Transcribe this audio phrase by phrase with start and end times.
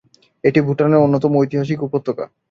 [0.43, 2.25] এটি ভুটানের অন্যতম ঐতিহাসিক উপত্যকা।